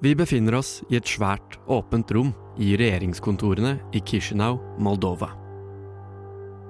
[0.00, 5.30] Vi befinner oss i et svært, åpent rom i regjeringskontorene i Kishinau, Moldova.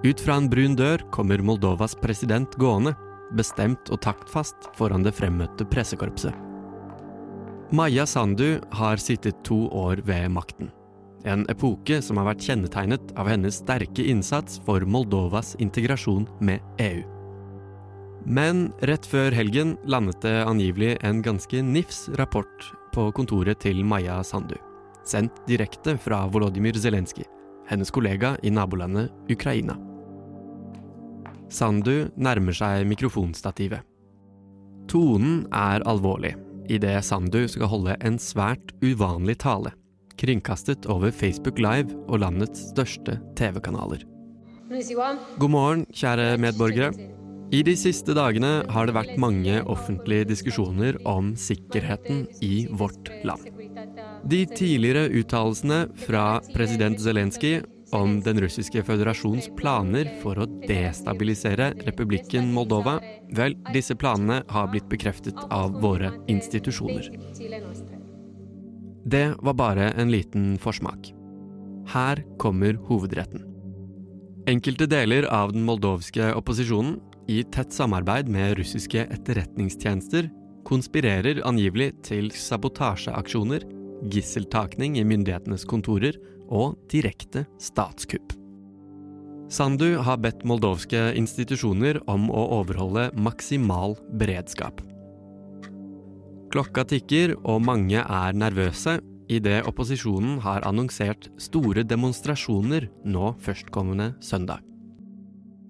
[0.07, 2.95] Ut fra en brun dør kommer Moldovas president gående,
[3.35, 6.37] bestemt og taktfast foran det fremmøtte pressekorpset.
[7.75, 10.71] Maja Sandu har sittet to år ved makten.
[11.27, 17.03] En epoke som har vært kjennetegnet av hennes sterke innsats for Moldovas integrasjon med EU.
[18.23, 24.23] Men rett før helgen landet det angivelig en ganske nifs rapport på kontoret til Maja
[24.25, 24.57] Sandu.
[25.07, 27.27] Sendt direkte fra Volodymyr Zelenskyj,
[27.69, 29.77] hennes kollega i nabolandet Ukraina.
[31.53, 33.85] Sandu nærmer seg mikrofonstativet.
[34.91, 36.35] Tonen er alvorlig
[36.73, 39.71] idet Sandu skal holde en svært uvanlig tale,
[40.19, 44.03] kringkastet over Facebook Live og landets største TV-kanaler.
[45.39, 46.91] God morgen, kjære medborgere.
[47.55, 53.47] I de siste dagene har det vært mange offentlige diskusjoner om sikkerheten i vårt land.
[54.27, 57.61] De tidligere uttalelsene fra president Zelenskyj
[57.95, 62.99] om den russiske føderasjons planer for å destabilisere republikken Moldova,
[63.31, 67.13] vel, disse planene har blitt bekreftet av våre institusjoner.
[69.07, 71.13] Det var bare en liten forsmak.
[71.95, 73.45] Her kommer hovedretten.
[74.51, 76.99] Enkelte deler av den moldovske opposisjonen,
[77.29, 80.29] i tett samarbeid med russiske etterretningstjenester,
[80.67, 83.67] konspirerer angivelig til sabotasjeaksjoner,
[84.13, 88.35] gisseltakning i myndighetenes kontorer og direkte statskupp.
[89.51, 94.83] Sandu har bedt moldovske institusjoner om å overholde maksimal beredskap.
[96.51, 98.99] Klokka tikker, og mange er nervøse
[99.31, 104.63] idet opposisjonen har annonsert store demonstrasjoner nå førstkommende søndag.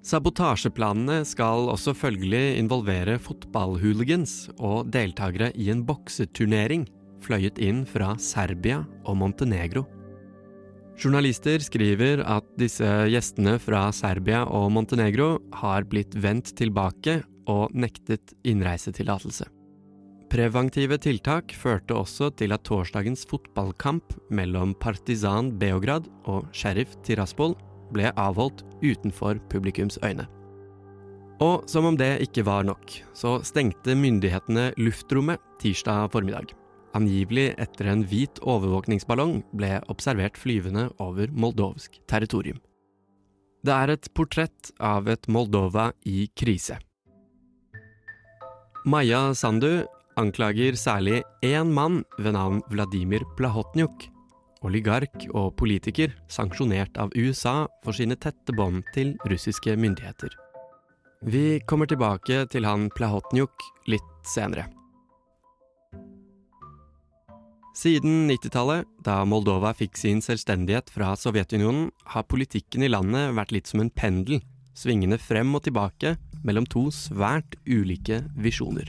[0.06, 6.84] Sabotasjeplanene skal også følgelig involvere fotballhooligans og deltakere i en bokseturnering
[7.24, 9.82] fløyet inn fra Serbia og Montenegro.
[10.96, 17.19] Journalister skriver at disse gjestene fra Serbia og Montenegro har blitt vendt tilbake
[17.50, 19.50] og nektet innreisetillatelse.
[20.31, 27.58] Preventive tiltak førte også til at torsdagens fotballkamp mellom Partisan Beograd og Sheriff Tiraspol
[27.94, 30.26] ble avholdt utenfor publikums øyne.
[31.44, 36.54] Og som om det ikke var nok, så stengte myndighetene luftrommet tirsdag formiddag
[36.96, 42.58] angivelig etter en hvit overvåkningsballong ble observert flyvende over moldovsk territorium.
[43.66, 46.78] Det er et portrett av et Moldova i krise.
[48.86, 49.86] Maja Sandu
[50.16, 54.06] anklager særlig én mann ved navn Vladimir Plahotnjuk,
[54.66, 60.34] oligark og politiker sanksjonert av USA for sine tette bånd til russiske myndigheter.
[61.27, 64.66] Vi kommer tilbake til han Plahotnjuk litt senere.
[67.76, 73.69] Siden 90-tallet, da Moldova fikk sin selvstendighet fra Sovjetunionen, har politikken i landet vært litt
[73.69, 74.41] som en pendel,
[74.76, 76.15] svingende frem og tilbake
[76.47, 78.88] mellom to svært ulike visjoner.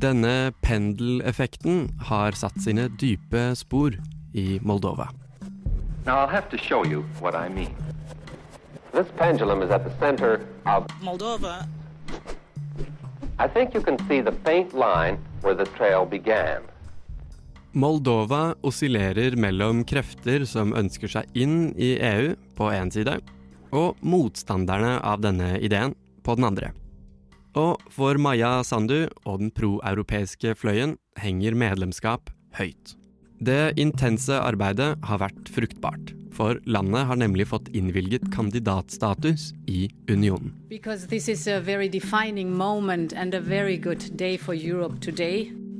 [0.00, 3.96] Denne pendeleffekten har satt sine dype spor
[4.34, 5.08] i Moldova.
[6.06, 7.74] Now I'll have to show you what I mean.
[8.92, 11.66] This pendulum is at the center of Moldova.
[13.38, 16.62] I think you can see the faint line where the trail began.
[17.72, 23.20] Moldova oscillerer mellom krefter som ønsker seg inn i EU på én side,
[23.70, 25.94] og motstanderne av denne ideen
[26.26, 26.72] på den andre.
[27.54, 32.99] Og for Maya Sandu og den proeuropeiske fløyen henger medlemskap høyt.
[33.40, 40.52] Det intense arbeidet har vært fruktbart, for landet har nemlig fått innvilget kandidatstatus i unionen.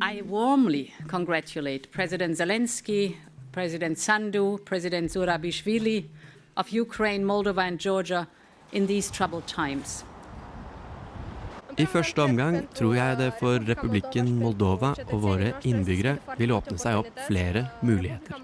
[0.00, 3.16] I warmly congratulate President Zelensky,
[3.53, 6.04] President Sandu, President Zurabishvili
[6.56, 8.26] of Ukraine, Moldova and Georgia
[8.72, 10.04] in these troubled times.
[11.78, 17.00] I første omgang tror jeg det for republikken Moldova og våre innbyggere vil åpne seg
[17.02, 18.38] opp flere muligheter.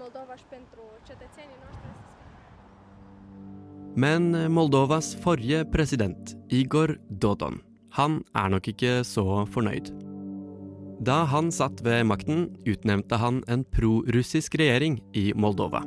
[3.97, 7.57] Men Moldovas forrige president, Igor Dodon,
[7.97, 9.89] han er nok ikke så fornøyd.
[11.01, 15.83] Da han satt ved makten, utnevnte han en prorussisk regjering i Moldova.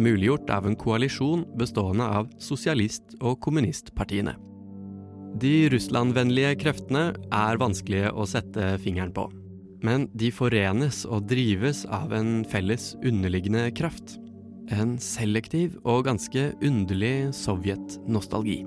[0.00, 4.36] Muliggjort av en koalisjon bestående av sosialist- og kommunistpartiene.
[5.38, 9.28] De russlandvennlige kreftene er vanskelige å sette fingeren på.
[9.86, 14.18] Men de forenes og drives av en felles underliggende kraft.
[14.70, 18.60] En selektiv og ganske underlig sovjetnostalgi.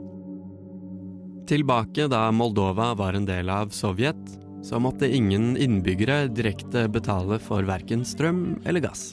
[1.48, 4.22] Tilbake da Moldova var en del av Sovjet,
[4.64, 9.12] så måtte ingen innbyggere direkte betale for verken strøm eller gass.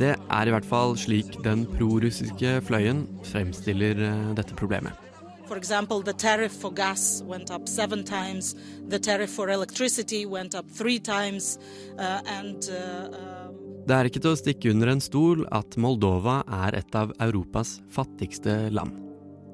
[0.00, 5.07] Det er i hvert fall slik den prorussiske fløyen fremstiller eh, dette problemet.
[5.48, 8.54] For example, the tariff for gas went up seven times,
[8.86, 11.58] the tariff for electricity went up three times,
[11.98, 13.54] uh, and uh, um,
[13.88, 17.78] Det er ikke til å stikke under en stol at Moldova er et av Europas
[17.88, 18.92] fattigste land.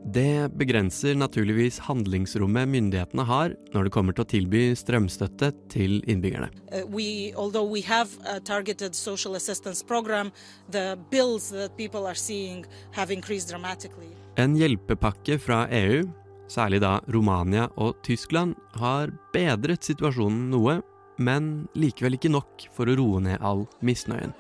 [0.05, 6.51] Det begrenser naturligvis handlingsrommet myndighetene har når det kommer til å tilby strømstøtte til innbyggerne.
[6.75, 10.33] uh, we, although we have a targeted social assistance program,
[10.69, 14.11] the bills that people are seeing have increased dramatically.
[14.35, 16.03] En hjelpepakke fra EU,
[16.51, 20.81] særlig da Romania og Tyskland, har bedret situasjonen noe,
[21.23, 24.35] men likevel ikke nok for å roe ned all misnøyen.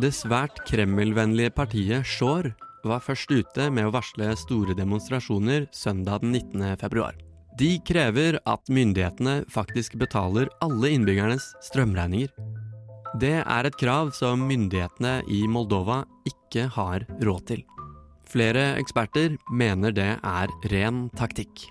[0.00, 2.54] Det svært Kreml-vennlige partiet Shore
[2.86, 6.76] var først ute med å varsle store demonstrasjoner søndag den 19.
[6.80, 7.18] februar.
[7.58, 12.30] De krever at myndighetene faktisk betaler alle innbyggernes strømregninger.
[13.18, 16.04] Det er et krav som myndighetene i Moldova
[16.48, 17.66] ikke har råd til.
[18.28, 21.68] Flere eksperter mener det er ren taktikk.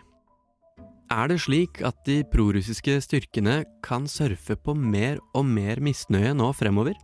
[1.13, 6.49] Er det slik at de prorussiske styrkene kan surfe på mer og mer misnøye nå
[6.57, 6.97] fremover?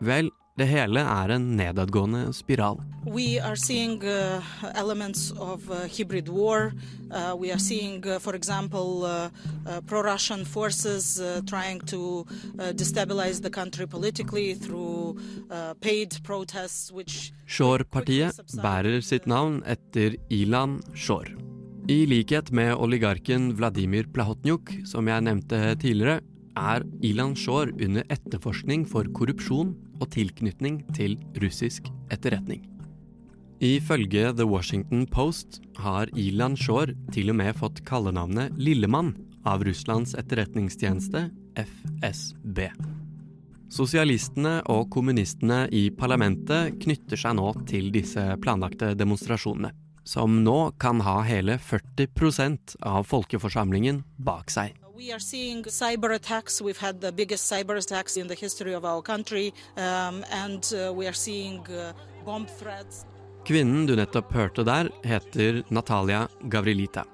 [0.00, 2.78] Vel, det hele er en nedadgående spiral.
[3.10, 6.70] Vi ser uh, elementer av uh, hybrid war.
[7.10, 9.30] Uh, we are seeing, uh, for example, uh,
[9.66, 12.24] uh, pro-Russian forces uh, trying to
[12.58, 15.18] uh, destabilize the country politically through
[15.50, 21.34] uh, paid protests, which Shore-partiet bærer sitt navn etter Ilan Shore.
[21.90, 26.22] I likhet med oligarken Vladimir Plahotnyuk, som jeg nevnte tidligere,
[26.56, 32.64] er Ilan Shore under etterforskning for korrupsjon og tilknytning til russisk etterretning.
[33.64, 39.14] Ifølge The Washington Post har Ilan Shore til og med fått kallenavnet Lillemann
[39.46, 42.66] av Russlands etterretningstjeneste, FSB.
[43.74, 49.72] Sosialistene og kommunistene i parlamentet knytter seg nå til disse planlagte demonstrasjonene,
[50.04, 54.76] som nå kan ha hele 40% av folkeforsamlingen bak seg.
[54.96, 56.60] We are seeing cyber attacks.
[56.62, 60.92] We've had the biggest cyber attacks in the history of our country, um, and uh,
[60.92, 61.92] we are seeing uh,
[62.24, 63.04] bomb threats.
[63.44, 67.04] Kvinnen du nettopp hørte der, heter Natalia Gavrilita.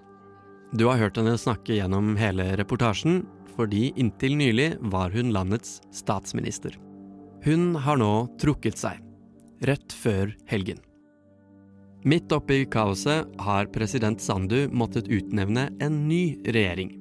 [0.77, 3.25] Du har hørt henne snakke gjennom hele reportasjen,
[3.57, 6.77] fordi inntil nylig var hun landets statsminister.
[7.45, 8.13] Hun har nå
[8.45, 9.01] trukket seg,
[9.65, 10.85] rett før helgen.
[12.05, 16.99] Midt oppi kaoset har president Sandu måttet utnevne en ny regjering.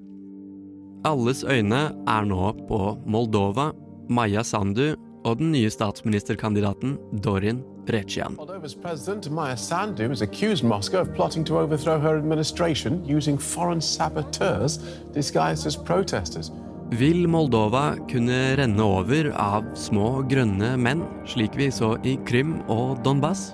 [1.06, 3.72] Alles øyne er nå på Moldova,
[4.10, 8.36] Maja Sandu og den nye statsministerkandidaten Dorin Recian.
[8.36, 13.82] Moldova's president, Maya Sandu, has accused Moscow of plotting to overthrow her administration using foreign
[13.82, 14.80] saboteurs
[15.14, 16.52] disguised as protesters.
[16.92, 22.98] Vil Moldova kunne renne over av små grønne menn, slik vi så i Krim og
[23.06, 23.54] Donbas?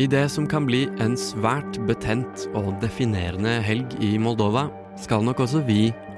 [0.00, 5.44] I det som kan bli en svært betent og definerende helg i Moldova, skal nok
[5.44, 5.90] også vi